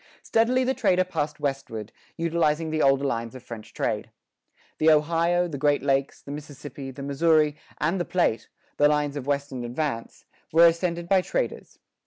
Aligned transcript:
Steadily 0.23 0.63
the 0.63 0.73
trader 0.73 1.03
passed 1.03 1.39
westward, 1.39 1.91
utilizing 2.17 2.71
the 2.71 2.81
older 2.81 3.03
lines 3.05 3.35
of 3.35 3.43
French 3.43 3.71
trade. 3.71 4.09
The 4.79 4.89
Ohio, 4.89 5.47
the 5.47 5.59
Great 5.59 5.83
Lakes, 5.83 6.23
the 6.23 6.31
Mississippi, 6.31 6.89
the 6.89 7.03
Missouri, 7.03 7.55
and 7.79 8.01
the 8.01 8.05
Platte, 8.05 8.47
the 8.77 8.87
lines 8.89 9.15
of 9.15 9.27
western 9.27 9.63
advance, 9.63 10.25
were 10.51 10.65
ascended 10.65 11.07
by 11.07 11.21
traders. 11.21 11.77